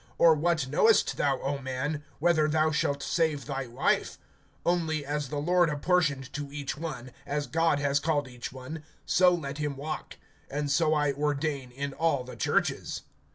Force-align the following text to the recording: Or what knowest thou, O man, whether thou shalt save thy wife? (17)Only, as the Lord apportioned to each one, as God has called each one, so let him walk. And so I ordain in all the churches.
Or 0.17 0.33
what 0.33 0.67
knowest 0.67 1.15
thou, 1.17 1.39
O 1.41 1.59
man, 1.59 2.03
whether 2.17 2.47
thou 2.47 2.71
shalt 2.71 3.03
save 3.03 3.45
thy 3.45 3.67
wife? 3.67 4.17
(17)Only, 4.65 5.03
as 5.03 5.29
the 5.29 5.37
Lord 5.37 5.69
apportioned 5.69 6.33
to 6.33 6.51
each 6.51 6.75
one, 6.75 7.11
as 7.23 7.45
God 7.45 7.77
has 7.77 7.99
called 7.99 8.27
each 8.27 8.51
one, 8.51 8.81
so 9.05 9.31
let 9.31 9.59
him 9.59 9.77
walk. 9.77 10.15
And 10.49 10.71
so 10.71 10.95
I 10.95 11.11
ordain 11.11 11.69
in 11.69 11.93
all 11.93 12.23
the 12.23 12.35
churches. 12.35 13.03